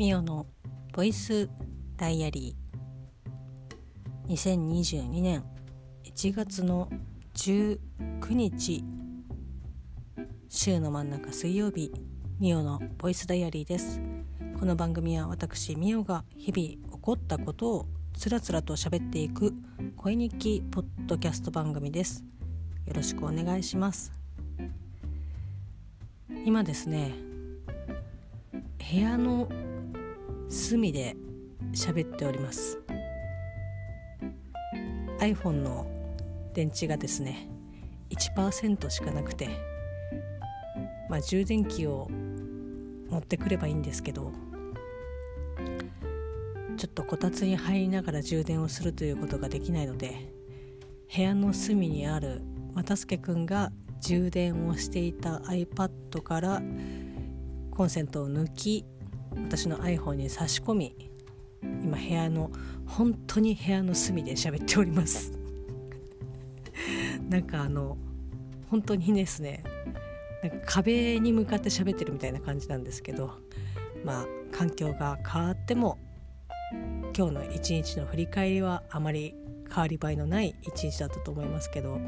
[0.00, 0.46] ミオの
[0.94, 1.50] ボイス
[1.98, 4.32] ダイアリー。
[4.32, 5.44] 2022年
[6.04, 6.88] 1月の
[7.34, 7.78] 19
[8.30, 8.82] 日
[10.48, 11.92] 週の真ん中水曜日
[12.38, 14.00] ミオのボイスダイアリーです。
[14.58, 19.52] この番組は私ミオが日々起こったことをつらつらと喋っていく
[19.98, 22.24] 声日記ポッドキャスト番組です。
[22.86, 24.14] よろしくお願いします。
[26.46, 27.12] 今ですね
[28.90, 29.46] 部屋の
[30.50, 31.16] 隅で
[31.72, 32.76] 喋っております。
[35.20, 35.86] iPhone の
[36.54, 37.48] 電池がですね
[38.10, 39.48] 1%しかなくて
[41.08, 44.32] まあ充電器を持ってくればいいんですけど
[46.76, 50.32] ちょっとこたつに入りながら充電をするということができないので
[51.14, 52.42] 部屋の隅にある
[52.74, 56.62] 又助くんが充電をしていた iPad から
[57.70, 58.84] コンセントを抜き
[59.36, 61.10] 私の iPhone に差し込み
[61.62, 62.50] 今部屋の
[62.86, 65.32] 本当に部屋の隅で喋っております
[67.28, 67.96] なんかあの
[68.68, 69.62] 本当にですね
[70.42, 73.32] なんか壁に向かって喋ってるみたいな感じなんですけど
[74.04, 75.98] まあ環境が変わっても
[77.16, 79.34] 今日の一日の振り返りはあまり
[79.68, 82.00] 変わり映えのない一日だったと思いますけど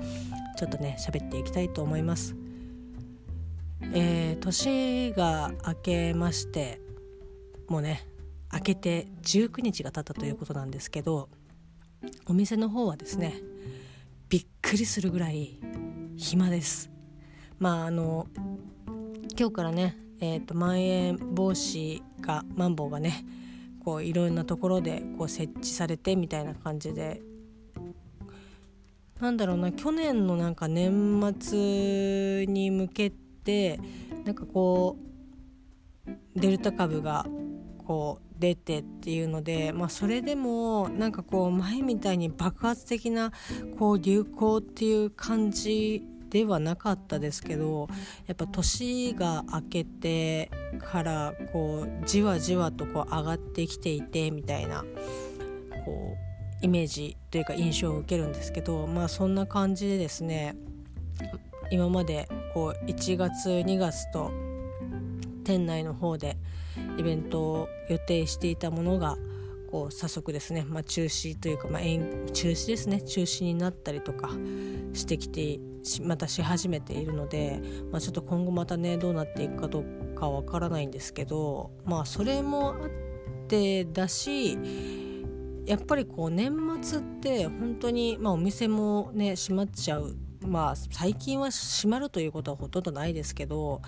[0.56, 2.36] ちょっとね喋っていきたいと思います。
[3.94, 6.80] えー、年が明けまして
[7.68, 8.06] もうね
[8.52, 11.28] 明けて19日が経ったということなんですけど
[12.26, 13.40] お店の方はですね
[14.28, 15.58] びっくりするぐらい
[16.16, 16.90] 暇です。
[17.58, 18.26] まああの
[19.38, 23.24] 今日からねえーと、まん延防止がマンボウがね
[23.84, 27.20] こういろんなところでこう設置されてみたいな感じで。
[29.20, 33.78] なんだろうな去年のなんか年末に向けて
[34.24, 35.11] なんかこう
[36.34, 37.26] デルタ株が
[37.86, 43.32] こう出てっていうので、まあ、それでもなんかこう前みたいに爆発的な
[43.78, 47.88] こう流行っていう感じではなかったですけど
[48.26, 54.82] やっぱ年が明けてからこうじわじわとこう上がってきていてみたいな
[55.84, 56.16] こ
[56.62, 60.56] うイメージというか印象を受けるんですけどまあそんな感じでですね
[61.70, 64.30] 今までこう1月2月と
[65.42, 66.38] 店内の方で
[66.98, 69.16] イベントを予定していたものが
[69.70, 74.30] こう早速ですね、まあ、中止というか、まあ、中止ですね中止になったりとか
[74.92, 75.58] してきて
[76.02, 77.60] またし始めているので、
[77.90, 82.90] まあ、ちょっと今後またねどうなっていくかどうかわからないんですけどまあそれもあっ
[83.48, 84.58] てだし
[85.64, 90.16] やっぱりこう年末って本当に、まあ、お店もね閉まっちゃう
[90.46, 93.80] まあ最近は閉まるということはほとんどないですけど、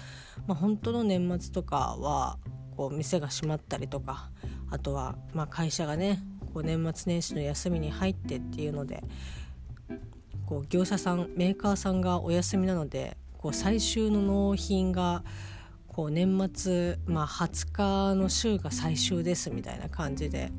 [0.46, 2.38] まあ、本当の年末とかは
[2.76, 4.30] こう店が閉まったりとか
[4.70, 6.22] あとはま会社がね
[6.52, 9.02] こう年末年始の休みに入ってっていうので
[10.46, 15.22] こう業者さんメーカーさんがお休みなのでこう最終の納品が
[15.94, 20.50] こう年末、まあ、20日の週が最終ですみたいな感じで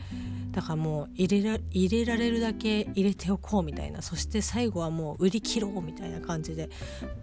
[0.53, 6.69] だからもう入れら入れられるだけ入れておこうみたいなそして最後はもう売り切ろうみたいな感じで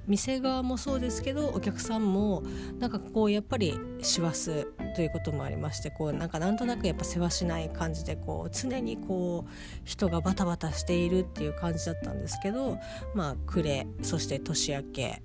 [0.06, 2.42] 店側もそうですけどお客さんも
[2.78, 9.50] なんかこうやっぱり師走ということもありましてこうなんかなんとなくやっぱ世話しない感じでこう常にこう
[9.84, 12.78] 人がバタバタしているっていう感じだったんですけど
[13.14, 15.22] まあ暮れそして年明け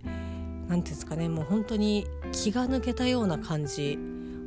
[0.68, 3.98] 何ていうんですかねもう本当に気が抜けたような感じ。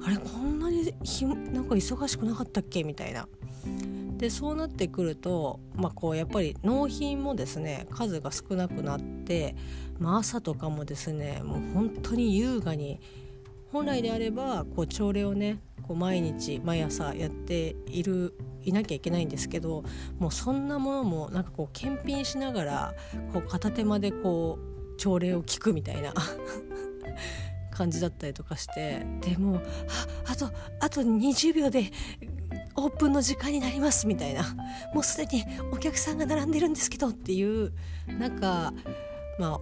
[0.03, 2.84] あれこんなにひなんか忙しくなかったっけ？
[2.84, 3.28] みたいな。
[4.16, 9.56] でそうなってくると、まあ、こうやっぱり納品もですね数が少なくなって、
[9.98, 13.00] まあ、朝とかもですねもう本当に優雅に
[13.72, 19.84] 本来であればこう朝礼をねこう毎日毎朝やっているいなきゃいけないんですけど
[20.19, 22.94] もうそんなものもなんかこう検品しながら
[23.32, 24.69] こう片手間でこう
[25.00, 26.12] 朝礼を聞くみたいな。
[27.73, 29.06] 感じだったりとかして。
[29.23, 29.56] でも
[30.26, 30.50] ああと
[30.81, 31.91] あと20秒で
[32.76, 34.43] オープンの時間になりますみたいな。
[34.93, 37.73] もうすでにお客さんが並んでるんですけどっていう
[38.06, 38.75] なんか
[39.38, 39.58] ま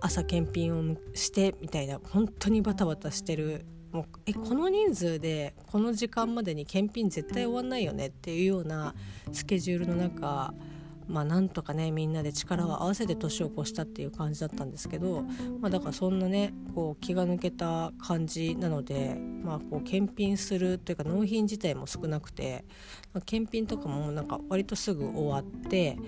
[0.00, 1.98] あ朝検品をしてみたいな。
[2.10, 3.64] 本当にバタバタしてる。
[3.92, 8.94] もうえこの人数でこの時間までに検品絶対終わんないよねっていうような
[9.32, 10.54] スケジュールの中
[11.08, 15.22] まあなんとかねみんなで力を合わせて年を越したっていう感じだったんですけど、
[15.60, 22.64] まあ、だからそんなねこう気が抜けた感じなので、まあ、こう検品するというか納品自体も少なくて、
[23.12, 25.98] まあ、検品とかもなんか割とすぐ終わって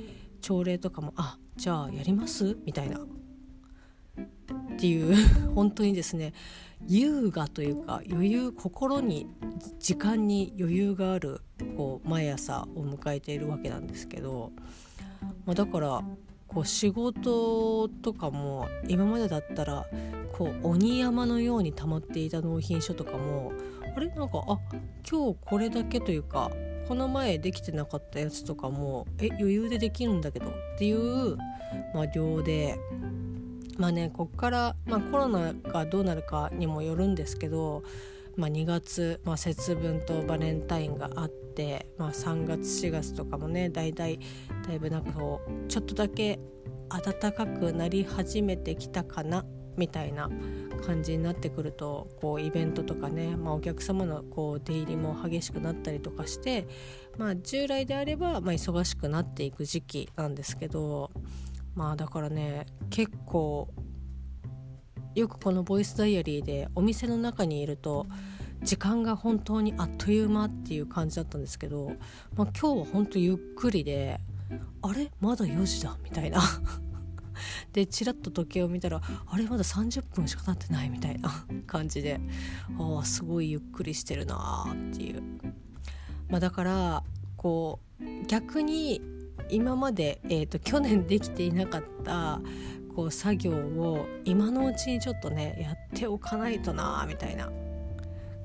[0.40, 5.14] 朝礼とかも「あじゃあやります?」みたいなっていう
[5.54, 6.32] 本当にですね
[6.86, 9.26] 優雅というか余裕心に
[9.78, 11.40] 時間に余裕がある
[11.76, 14.52] こう毎朝を迎えているわけなんですけど、
[15.46, 16.02] まあ、だから
[16.46, 19.86] こう仕事とかも今までだったら
[20.32, 23.52] こう鬼山のように溜まっていた納品書とかも
[23.96, 24.08] あれ？
[24.08, 24.58] なんかあ
[25.08, 26.50] 今日これだけというか
[26.88, 31.36] この前できてなかったやつとかもえ余裕でできるんだけどっていう、
[31.94, 32.76] まあ、量で
[33.78, 37.82] まあねこっから、まあ、コロナがどうなるかにもよるんですけど、
[38.36, 44.18] まあ、2月、まあ、節分とバレンタインがあって、まあ、3月4月とかもねだいたい
[44.66, 46.38] だいぶなんかこうちょっとだけ
[46.88, 49.44] 暖かくなり始めてきたかな
[49.76, 50.30] みたいな
[50.86, 56.66] 感じになってくるとこうイベントとかね、まあ、お客様のこう出入りも激しくなったりとかして、
[57.16, 61.10] まあ、従来であればま忙しくなっていく時期なんですけど
[61.74, 63.68] まあだからね結構
[65.14, 68.06] よくこのボイスダイアリーでお店の中にいると
[68.62, 71.92] 時間が本当にあっという間っていう感じだったんですけど、
[72.34, 74.18] まあ、今日は本当ゆっくりで
[74.82, 75.10] あれ？
[75.20, 75.96] まだ4時だ？
[76.02, 76.40] みたいな。
[77.72, 79.46] でチラッと時計を見たらあれ？
[79.46, 82.20] まだ30分しか経ってないみたいな 感じで
[82.78, 85.22] ああすごいゆっくりしてるなっていう、
[86.28, 87.04] まあ、だから
[87.36, 89.00] こう逆に
[89.48, 92.40] 今まで、えーと、去年できていなかった
[92.94, 97.50] こう作業を今のうちにちょっとねやっておかないとなみたいな。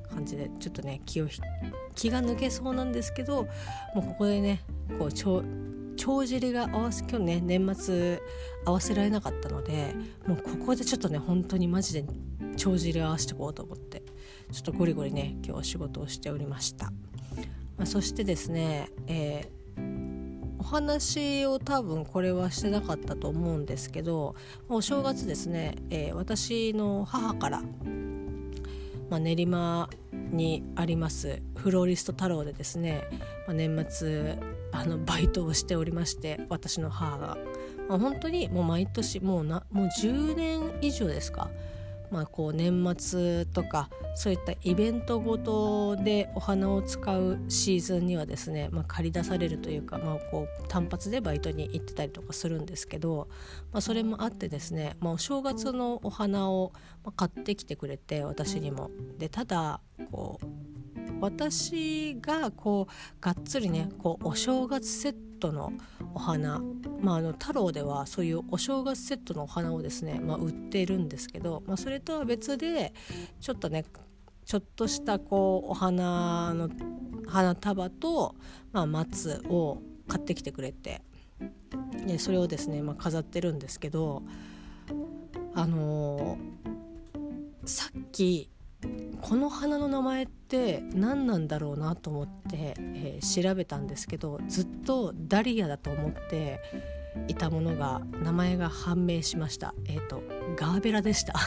[0.09, 1.27] 感じでちょっとね気を
[1.95, 3.43] 気が抜けそうなんですけど
[3.93, 4.61] もうここでね
[4.97, 8.21] こう帳尻が合わせ今日ね年末
[8.65, 12.05] 合わせられなかったのでもうここでちょっとね本当にマジで
[12.57, 14.03] 帳尻合わせてこうと思って
[14.51, 16.85] ちょっとゴリゴリね今日仕事をしておりました、
[17.77, 19.58] まあ、そしてですね、えー、
[20.59, 24.35] お話を多分これはしてなかったと思うんですけど
[24.67, 27.63] お正月ですね、えー、私の母から
[29.09, 33.03] まあ、練馬にありますフローリスト太郎でですね、
[33.47, 34.37] まあ、年末
[34.71, 37.37] あのバイトをしておりまして私の母が、
[37.87, 41.49] まあ、本当にもう毎年もうなもう10年以上ですか
[42.11, 53.27] まあ、こう年末とかそういったイベントごとでお花を使うシーズンにはですね、まあ、借り出されるというか、まあ、こう単発でバイトに行ってたりとかするんですけど、
[53.71, 56.73] まあ、それもあってですね、まあ、お正月のお花を
[57.15, 58.89] 買ってきてくれて私にも。
[59.17, 59.81] でただ
[60.11, 60.78] こう
[61.21, 65.73] 私がこうがっつりねこうお正月セットの
[66.13, 66.61] お花、
[67.01, 72.93] まあ、あの太郎ではそういうお正月セットのお花をですね、まあ、売ってるんですけど、まあ、それとは別で
[73.39, 73.85] ちょっとね
[74.45, 76.69] ちょっとしたこうお花の
[77.27, 78.35] 花束と、
[78.71, 81.01] まあ、松を買ってきてくれて
[82.05, 84.23] でそれをですね、まあ、飾ってるんですけど
[85.53, 88.49] あのー、さっき
[89.21, 96.61] この花の名前って何なんだろうなと思って、えー、調べたんですけどずっとダリアだと思って
[97.27, 99.73] いたものが名前が判明しました。
[99.87, 100.23] えっ、ー、と
[100.55, 101.33] ガーベラでした。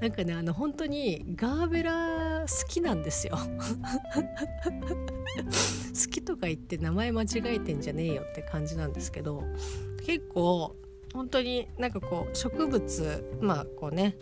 [0.00, 3.36] なんかねあの本当にガーベラ好きなんですよ。
[5.92, 9.44] 好きとか言って名前間違えてんじゃねえよって感じなんですけど
[10.06, 10.74] 結構
[11.12, 14.16] 本当になんかこう植物まあこうね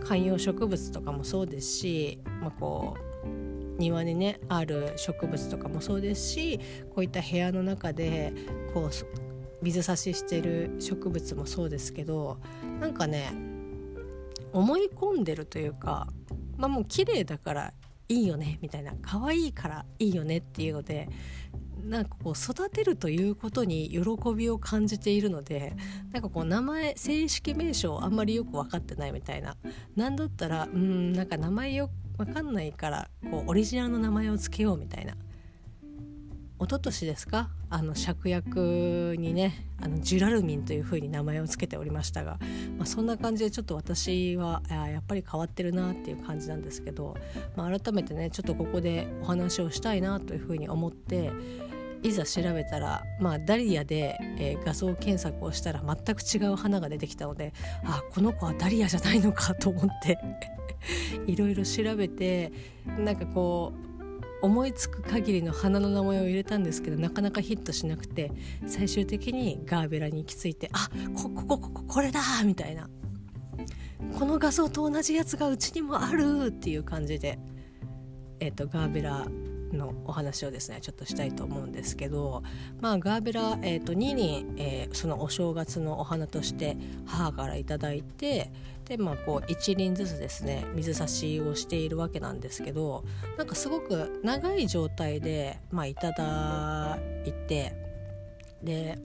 [0.00, 6.58] 観葉植物とかもそうですし、まあ、こう庭にねある植物とかもそうですし
[6.94, 8.32] こういった部屋の中で
[8.74, 8.90] こう
[9.62, 12.38] 水差ししてる植物もそうですけど
[12.80, 13.32] なんかね
[14.52, 16.08] 思い込んでるというか
[16.56, 17.72] まあもう綺麗だから
[18.12, 21.08] いいよねみたいな可愛いからいいよねっていうので
[21.84, 25.74] なんかこう育てるということに喜びを感じているので
[26.12, 29.56] なんかこう名前正式名称あんまりよく分かってないみたいな。
[29.96, 35.14] 何だったらうんなんか名前よ分かんないからこうオリジナルの名前を付けようみたいな。
[36.62, 37.48] 一昨年ですか？
[37.70, 42.38] あの芍薬にねあのジュラルミンというふうに名前を付けておりましたが、
[42.78, 47.16] まあ、そんな感じでちょっと私はやっぱり変わってるなっていう感じなんですけど、
[47.56, 51.32] まあ、改めてねちょっとここでお話をしたいなというふうに思って
[52.04, 57.54] いざ調べたら、まあ、ダリアで、えー、画像検索をしたら全く違う花が出てきたので
[57.84, 60.18] あこの子はダリアじゃないのかと思って
[61.26, 62.52] いろいろ調べて
[62.86, 63.91] なんかこう
[64.42, 68.32] 思いつく限りの花の名前を入れたんですけどなかなかヒットしなくて
[68.66, 72.88] 最終的にガーベラに行き着いてあここここここれだみたいな。
[74.18, 77.38] この画像と同じやつがうちにもあるっていう感じで、
[78.40, 79.26] えーと、ガーベラ
[79.72, 82.42] のお話をですねちょっとしたいと思うんですけど、
[82.80, 88.52] まあ、ガーベラ、えーと、2輪、えー、そのお正月のお花として母から頂いて
[88.86, 93.04] で、まあ、こう1輪ずつですね水差しをしているわけなんですけど
[93.36, 97.74] なんかすごく長い状態で、まあ、いただいて
[98.62, 98.98] で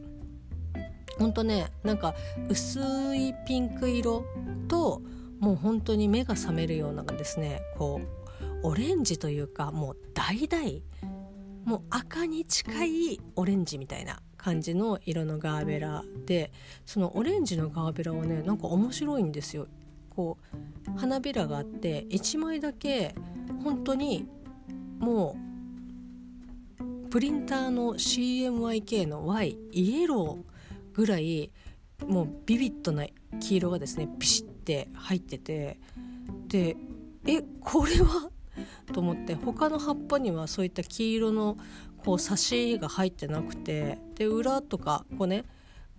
[1.17, 2.15] ほんとねなんか
[2.50, 2.79] 薄
[3.15, 4.25] いピンク色
[4.67, 5.01] と
[5.39, 8.01] もう本当に目が覚めるようなですねこ
[8.63, 10.84] うオレンジというかもう橙
[11.65, 16.51] もう赤に近いオレンジみたいな感じの色のガーベラで
[16.86, 19.67] そのオレンジのガーベラはねなんか面白いんですよ。
[20.10, 20.38] こ
[20.88, 23.13] う花びらがあって1枚だけ
[23.63, 24.27] 本当に
[25.00, 25.36] も
[26.79, 31.51] うプリンターの CMYK の Y イエローぐらい
[32.08, 33.06] もうビビッドな
[33.39, 35.79] 黄色がですねピシッて入ってて
[36.48, 36.75] で
[37.25, 38.32] えこれは？
[38.91, 41.58] と思って他の葉っぱにはそういった黄色の
[42.08, 45.44] こうサシが入ってなくてで裏とかこうね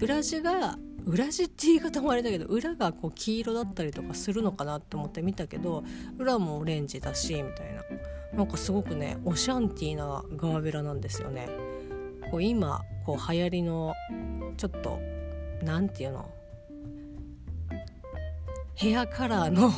[0.01, 5.85] 裏地が裏地って言い方もあれだけど裏がこう黄色だったりとかするのかなと思って見たけど
[6.17, 7.83] 裏もオレンジだしみたいな。
[8.39, 11.47] なんかすごくねオシャンティーなガーベラなんですよね。
[12.31, 13.95] こう今こう流行りの
[14.57, 14.99] ちょっと
[15.63, 16.31] 何て言うの？
[18.75, 19.71] ヘアカラーの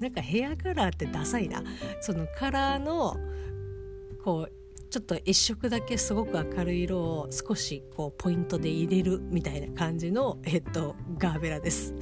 [0.00, 1.62] なんかヘアカラーってダサいな。
[2.00, 3.16] そのカラーの
[4.24, 4.52] こう
[4.90, 11.92] ちょっと一色だけすごく明るい色を少しこうポイントで入れるみたいな感じの、えっと、ガーベラです。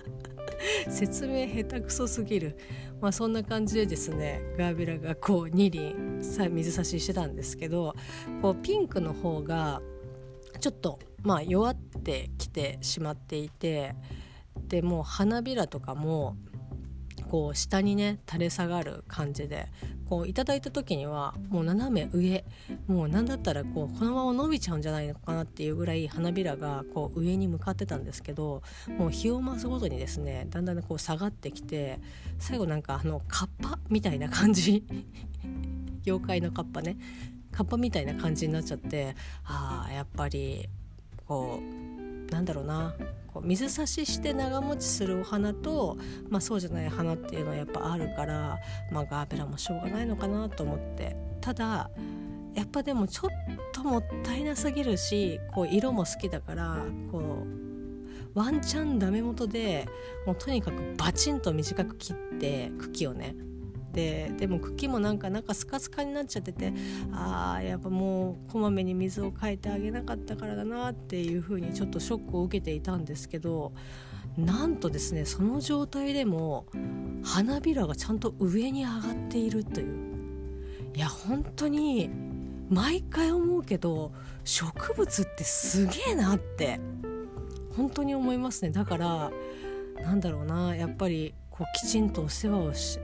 [0.90, 2.58] 説明下手くそすぎる。
[3.00, 7.94] まあそんな感じでですねガーベラがこう2輪さ水差ししてたんですけど
[8.42, 9.80] こうピンクの方が
[10.60, 13.94] ちょっとまあ弱ってきてしまっていて
[14.66, 16.36] でもう花びらとかも
[17.30, 19.68] こう下にね垂れ下がる感じで
[20.08, 22.44] こういただいた時にはもう斜め上
[22.86, 28.62] もう何だったらこうこのまま伸びちゃうんじゃないのかなっていうぐらい花びらがこう上に向かってたんですけど
[28.96, 32.00] もう日を増すごとにですねだんだんこう下がってきて
[32.38, 34.84] 最後なんかあのカッパみたいな感じ
[36.06, 36.96] 妖怪のカッパね
[37.52, 40.68] カッパみたいな感じになっちゃってああやっぱり
[41.26, 42.94] こうなんだろうな
[43.38, 45.96] こう水差しして長持ちするお花と、
[46.28, 48.58] まあ、そうじゃない花っていうのはやっぱあるから、
[48.90, 51.16] まあ、ガーベラもしょうがないのかなと思って。
[51.40, 51.90] ただ
[52.54, 53.30] やっぱでもちょっ
[53.72, 59.86] ともったいなすぎるしこう色も好きだからこうワンチャンダメ元で
[60.26, 63.36] もうとにかくバチンと短く切って茎をね
[63.92, 66.72] てでも茎もなんかなんかスカスカになっちゃってて
[67.12, 73.72] あーやっぱもうこまめに水を変えてあげなかったからだなっていう風にちょっとショックを受けていたんですけど
[74.36, 76.66] なんとですねその状態でも
[77.24, 80.08] 花びらがちゃんと上に上がっているという。
[80.94, 82.10] いや本当に
[82.68, 84.12] 毎回思うけど
[84.44, 86.80] 植物ってすげえなって
[87.76, 88.70] 本当に思いますね。
[88.70, 89.30] だから
[90.02, 92.98] なんだろうなやっぱりこうきちんとお世話をし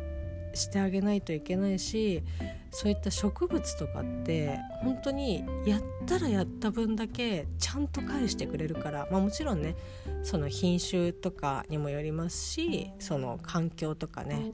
[0.54, 2.22] してあげないといけないし
[2.70, 9.76] そういった植物とかって本当にやったらやった分だけちゃんと返してくれるから、まあ、もちろんね
[10.24, 14.52] その品種とかにもよりますしその環境とかね、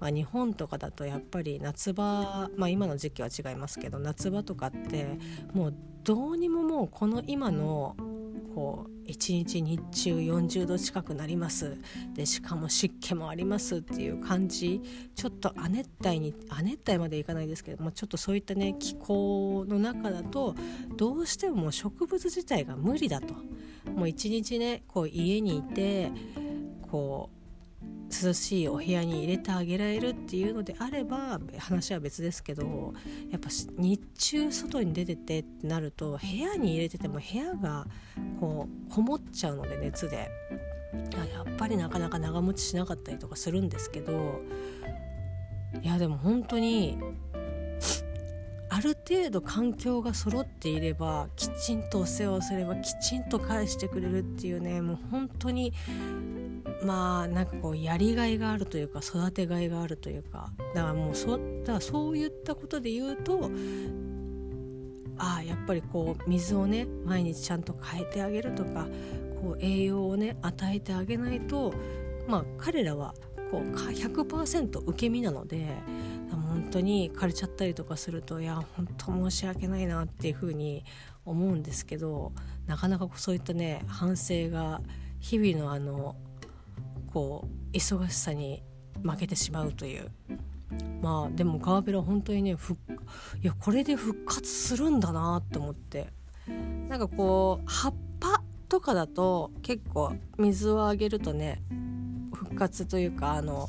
[0.00, 5.06] まあ、日本とかだとやっぱり夏場、まあ、今の時期は違いますけど夏場とかって
[5.52, 7.94] もうどうにももうこの今の
[8.54, 11.76] こう1日日中40度近くなります。
[12.14, 14.80] でしかも湿気もありますっていう感じ。
[15.14, 20.54] ちょっと亜熱帯に亜熱帯までいかないですけどもちょっとそういったね気候の中だと
[20.96, 23.34] どうしても植物自体が無理だと。
[23.94, 26.12] もう一日ねこう家にいて
[26.90, 27.39] こう
[28.10, 32.92] 涼しいお部屋に入れてあげられるっていうのであれば話は別ですけど
[33.30, 37.86] やっぱ日中外に出ててってなると部屋に入れてても部屋が
[38.40, 40.28] こうこもっちゃうので熱で。
[40.92, 44.40] やっぱりなかなか長持ちしなかったりとかするんですけど
[45.82, 46.98] いやでも本当に
[48.68, 55.72] ある程度環境が揃っていればきちんとお世話をすればきちんと返してくれるっていうねもう本当に
[56.82, 63.50] まあなんかこうやりがいがあるというか育てがいがあるというかだからもうそだからそういったことで言うと
[65.18, 68.86] ああやっぱりこう水をね毎日ちゃんと変えてあげるとか
[69.42, 71.74] こう栄養をね与えてあげないと
[72.26, 73.14] まあ彼らは
[73.50, 75.66] こう100%受け身なので
[76.30, 80.84] 本当に枯れちゃったりとかするといや本当申し訳ないなっていうふうに
[81.24, 82.32] 思うんですけど
[82.66, 84.80] なかなかそういったね反省が
[85.18, 86.16] 日々のあの
[87.12, 88.62] こう忙しさに
[89.02, 90.10] 負けてしまうという。
[91.02, 96.12] まあでもガーベラ本当にねふいやこれで復活するんだなって思って。
[96.88, 101.62] なんかこう葉っぱとかだと結構水をあげるとね
[102.32, 103.68] 復活というかあの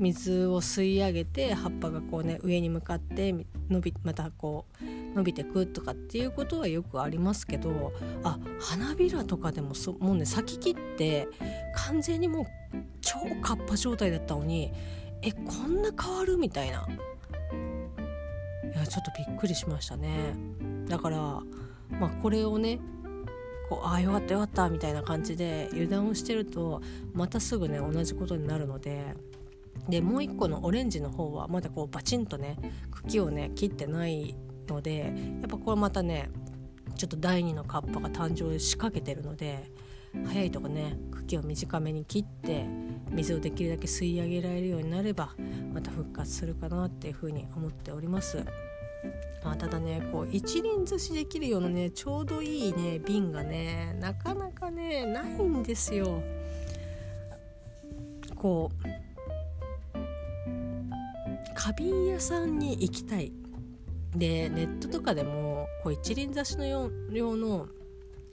[0.00, 3.34] 水を吸い上げて葉っぱがこうね上に向かって
[3.68, 7.92] 伸びまたこう伸びてくとかっていうことはよくありますけど
[8.24, 11.28] あ花びらとかでもそもうね咲き切って
[11.74, 12.46] 完全にもう
[13.02, 14.72] 超カッパ状態だったのに
[15.22, 16.88] えこんな変わるみたいな。
[18.72, 20.34] いやちょっとびっくりしましたね。
[20.88, 21.18] だから
[21.98, 22.78] まあこれをね
[23.68, 26.80] こうああよかったよかったみたいな感じで油断をしてると
[27.12, 29.14] またすぐね同じことになるので
[29.88, 32.56] でもう一個のオレンジの方はまだこうバチンとね
[32.90, 34.36] 茎をね切ってない
[34.68, 35.06] のでや
[35.46, 36.30] っぱこれまたね
[36.96, 39.70] ちょっと第2のカッパが誕生しかけてるので
[40.26, 42.66] 早いとこね茎を短めに切って
[43.10, 45.34] 水をできるだけ吸い上げられるようになれば
[45.72, 48.44] また復活するかなっていうふうに思っております。
[49.42, 56.22] まあ、ただねこう一輪挿しできるようなねちょうどいいね瓶がねなかなかねないんですよ。
[58.34, 59.09] こう
[61.60, 63.34] 花瓶屋さんに行きたい
[64.16, 66.88] でネットとかでもこう一輪挿しの用
[67.36, 67.68] の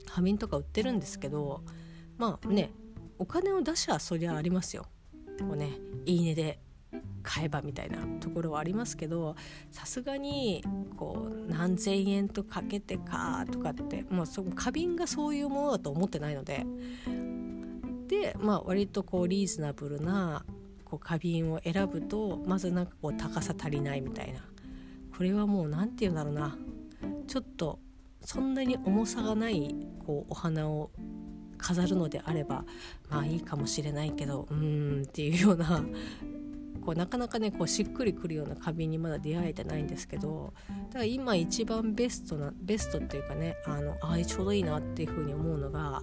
[0.06, 1.60] 花瓶とか売ってるんですけど
[2.16, 2.70] まあね
[3.18, 4.86] お金を出しはそりゃありますよ。
[5.40, 5.72] こうね
[6.06, 6.58] いいねで
[7.22, 9.36] 買えばみたいなところはありますけど
[9.70, 10.64] さすがに
[10.96, 16.64] こう何千円とかけてかとかってもうそ花瓶がそういうものだと思ってないので
[18.08, 20.46] でまあ割とこうリーズナブルな
[20.90, 24.40] こう花瓶を選ぶとまずなんかこう高さ足りないみたいな。
[25.16, 26.56] これはもう何て言うんだろうな。
[27.26, 27.78] ちょっと
[28.20, 30.90] そんなに重さがないこうお花を
[31.56, 32.64] 飾るのであれば
[33.08, 35.82] まあいいかもしれないけどうーんっていうような。
[36.84, 40.54] こうなかなかねこうしっくりくるような花瓶にまだ出会えてないんですけど
[40.86, 46.02] だから今一番ベストなベストっていうかねあのあちょうどいいなっていうふうに思うのが、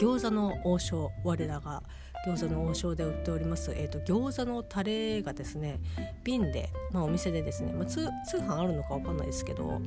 [0.00, 1.84] 餃子の王将我らが
[2.26, 5.80] 餃子の王将で売っております、えーと、餃子のタレがですね
[6.24, 9.80] 瓶で、まあ、お店でですね、まあ、通販あるのか分かんないですけど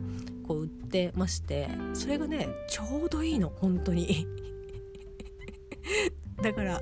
[0.47, 4.27] こう売ってましてそれがねちょうどいいの本当に。
[6.41, 6.81] だから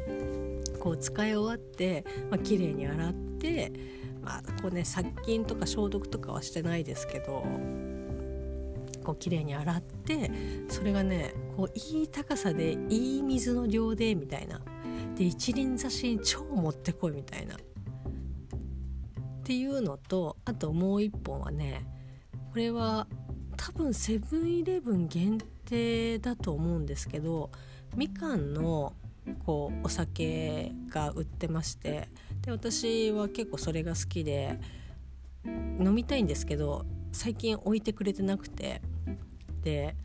[0.79, 3.73] こう使い終わって、まあ綺麗に洗って
[4.21, 7.43] まあこうね殺菌とか消毒とかはしてないですけど
[9.03, 10.31] こう綺麗に洗って
[10.69, 14.61] それがねこういい高さでいい水の量でみたいな。
[15.19, 17.55] で一輪挿しに超持ってこいみたいな。
[17.55, 17.59] っ
[19.43, 21.85] ていうのとあともう一本はね
[22.51, 23.05] これは
[23.57, 27.49] 多分セブンイレブン限定だと思うんですけど
[27.95, 28.93] みかんの
[29.45, 32.09] こうお酒が売ってまして
[32.41, 34.59] で私は結構それが好きで
[35.45, 38.81] 飲みたいんですけど最近置いてくれてなくて
[39.63, 39.95] で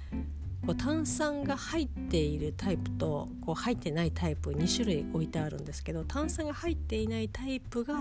[0.66, 7.94] こう炭酸が入っているタイプとこう入ってないタイプ2種類置いてあるんですけど炭酸が入っていないタイプが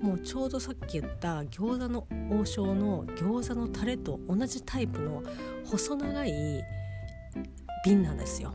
[0.00, 5.22] もうちょうどさっき言った餃子の王将の餃子のタレと同じタイプの
[5.64, 6.64] 細長い
[7.84, 8.52] 瓶なんですよ。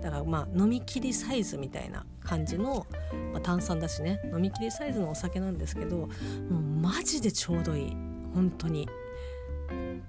[0.00, 2.86] だからまあ飲み切りサイズみたいな感じの、
[3.32, 4.20] まあ、炭酸だしね。
[4.32, 6.08] 飲み切りサイズのお酒なんですけども
[6.50, 7.96] うマジでちょうどいい。
[8.34, 8.88] 本当に。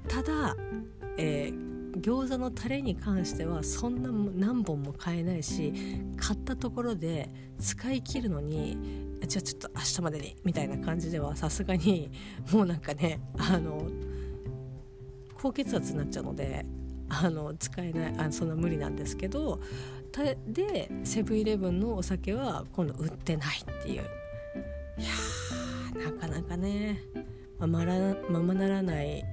[0.08, 0.56] ただ、
[1.18, 5.74] えー餃子のタレに関してはそんな何本も買えないし
[6.18, 7.30] 買ったところで
[7.60, 8.78] 使い切るのに
[9.28, 12.12] じゃあちょっと明日までにみたいな感じではさすがに
[12.52, 13.88] もうなんかねあの
[15.36, 16.66] 高血圧になっちゃうので
[17.10, 19.60] あの使えないあそんな無理なんですけど
[20.48, 24.04] でセブンイレブンのお酒は今度売ってないっていう。
[24.98, 27.02] いやなかなかね
[27.60, 27.84] まま
[28.40, 29.24] まならない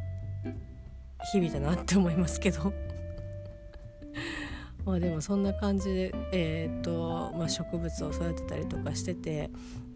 [1.32, 2.72] 日々だなって思いますけど。
[4.84, 9.50] まあでもそんな感じで、えーとまあ、植物を育てたりとかしてて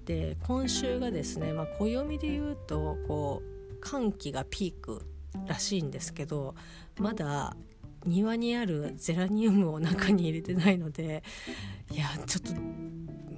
[0.05, 5.07] で今週がですね、まあ、暦で言うとこう寒気がピーク
[5.47, 6.55] らしいんですけど
[6.99, 7.57] まだ
[8.07, 11.23] 庭にあるゼラニウムを中に入れてないので
[11.91, 12.53] いやちょっと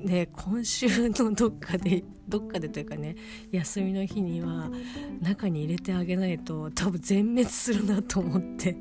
[0.06, 3.16] ね今週のどっかでどっかでというかね
[3.50, 4.70] 休みの日には
[5.20, 8.76] 中に入れてあげないと多分全滅するなと思って。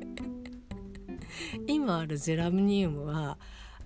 [1.66, 3.38] 今あるゼラニウムは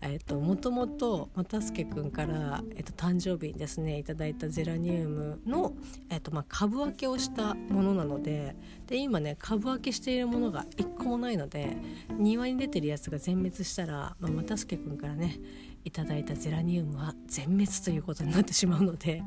[0.02, 5.74] えっと、もともと又助君から、えっと、誕生日にですねいただいたゼラニウムの、
[6.08, 11.76] えっとまあ、株分けをしたものなのでで今ね株分けしているものが1個もないので
[12.10, 15.38] 庭に出てるやつが全滅したら、まあ、又助君からね
[15.84, 19.22] いただいたゼラニウムは全滅ということになってしまうので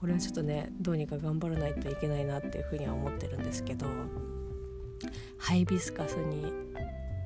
[0.00, 3.86] これはちょっとねどうにか頑張らないといけないなっていうふうには思ってるんですけど
[5.38, 6.52] ハイビスカスに、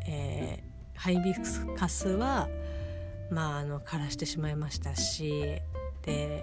[0.07, 2.49] えー、ハイビスカスは
[3.31, 5.61] まああの枯らしてしまいましたし
[6.03, 6.43] で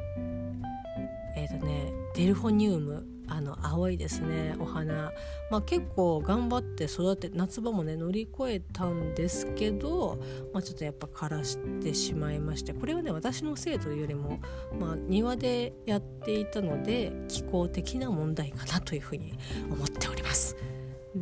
[1.36, 5.12] えっ、ー、とねデルフォニウムあの青いですねお花、
[5.52, 10.17] まあ、結構頑張って育て夏場もね乗り越えたんですけど、
[10.54, 14.39] まあ、ちょっとやっぱ枯らしてしまいましてこれはね私のせいというよりも、
[14.80, 19.38] まあ、庭でやっていたので気候的な問題かなというふうに
[19.69, 20.56] 思っております。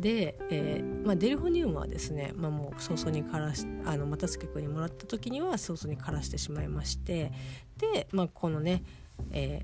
[0.00, 7.32] で、えーまあ、デルフォニウムはですね、まあ、もう早々に枯らしあの又助君にもらった時には早々に枯らしてしまいまして
[7.78, 8.82] で、まあ、このね、
[9.32, 9.62] え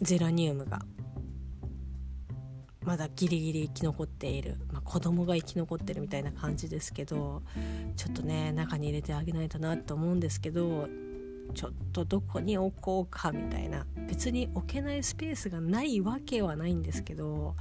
[0.00, 0.80] ー、ゼラニウムが
[2.84, 7.42] まだギリギリ生き残っている、まあ、子供が生き残ってるみたいな感じですけど
[7.96, 10.88] ちょっとね中に入れてあげないとなと思うんですけど
[11.54, 17.56] ちょっとどこに置こうかみたいな別に置けないスペースがないわけはないんですけど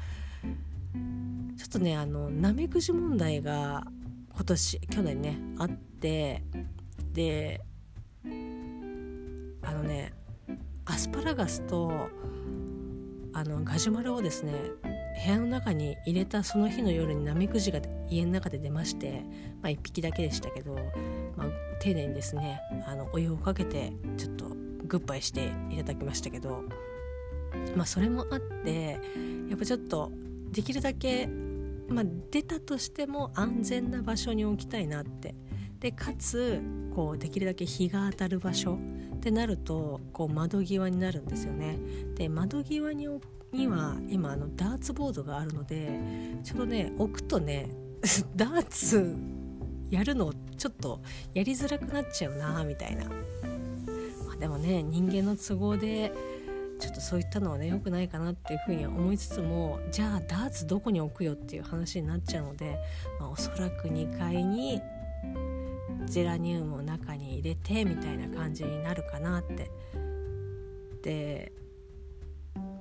[1.57, 3.85] ちょっとねあのナメクジ問題が
[4.33, 6.43] 今年去年ねあって
[7.13, 7.61] で
[9.63, 10.13] あのね
[10.85, 12.09] アスパラガスと
[13.33, 14.53] あのガジュマルをですね
[15.25, 17.79] 部屋の中に入れたその日の夜にナメクジが
[18.09, 19.23] 家の中で出まして、
[19.61, 20.75] まあ、1匹だけでしたけど、
[21.35, 21.47] まあ、
[21.79, 24.45] 丁寧にですねあのお湯をかけてちょっと
[24.85, 26.63] グッバイしていただきましたけど、
[27.75, 28.99] まあ、それもあって
[29.49, 30.11] やっぱちょっと
[30.51, 31.27] できるだけ、
[31.89, 35.35] まあ、出たとしても安全な場所に置きたいなって
[35.79, 36.61] でかつ
[36.95, 38.79] こうできるだけ日が当たる場所
[39.15, 41.77] ってなるとこう窓際になるんですよね。
[42.15, 43.07] で窓際に
[43.53, 45.99] には今あのダーツボードがあるので
[46.43, 47.69] ちょうどね置くとね
[48.35, 49.15] ダーツ
[49.89, 51.01] やるのちょっと
[51.33, 53.11] やりづらくなっちゃうなみたいな、ま
[54.33, 56.11] あ、でもね人間の都合で
[56.79, 62.77] ちょっとそういったのはね良くないかなっていうふうには思いつつもじゃあダーツどこに置くよっていう話になっちゃうので、
[63.19, 64.81] まあ、おそらく2階に
[66.05, 69.71] ゼラニウムを中に入れてみたいな感じになるかなって
[71.03, 71.51] で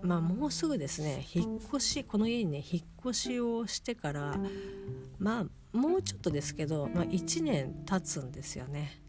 [0.03, 4.37] まあもうすぐですね引っ越しこの家にね引っ越しをしてから
[5.19, 9.03] まあもうちょっとですけど、まあ、1年経つんですよね。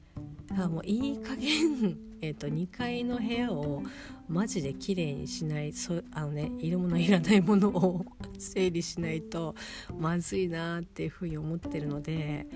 [0.47, 3.83] だからもういい加減 えと2階の部屋を
[4.27, 8.05] マジで綺麗にしないそあのねいるものいらないものを
[8.39, 9.55] 整理しないと
[9.97, 12.47] まずいなっていうふうに思ってるので、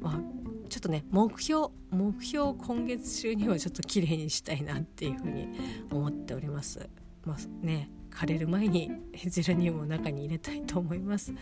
[0.00, 0.20] まあ、
[0.68, 5.48] ちょっとね目標目標今月中にはちょっと綺麗にしたいなっていうふうに
[5.90, 6.88] 思っております。
[7.24, 8.90] まあね枯れる前に
[9.26, 11.32] ゼラニウムを中に入れたいと思います。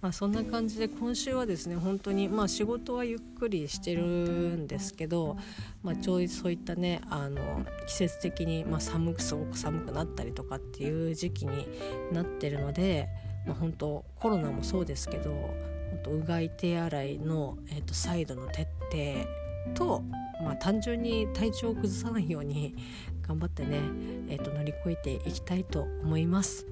[0.00, 5.36] まあ、そんな感じで今週はですね本当にまあ仕事はゆっくりしてるんですけど、
[5.82, 11.66] まあ、ちょいそういったねあの季節的にまあ寒くすごく寒くなったりとかっていう時期に
[12.12, 13.08] なってるので、
[13.46, 20.02] まあ、本当コロナもそうですけど本当うがい手洗いの、えー、と再度の徹底と、
[20.42, 22.74] まあ、単純に体調を崩さないように
[23.26, 23.80] 頑張ってね、
[24.28, 26.66] えーと、乗り越えていきたいと思います。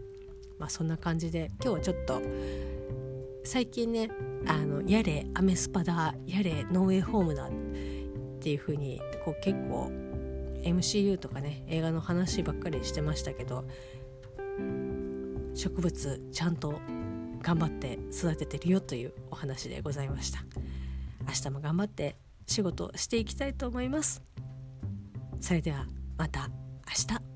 [0.59, 2.23] まあ、そんな感じで今日はちょっと
[3.45, 4.11] 最近ね
[4.47, 7.51] あのやれアメスパだやれノーウェイホームだっ
[8.41, 9.91] ていう風にこう結構
[10.63, 13.65] MCU とかね映画の話ばっかりしてましたけど
[15.55, 16.81] 植物ちゃんと
[17.43, 20.45] 頑張って育ててるよというお話でございました
[21.27, 22.17] 明日も頑張って
[22.47, 24.23] 仕事していきたいと思います。
[25.41, 26.49] それではまた
[26.87, 27.36] 明日。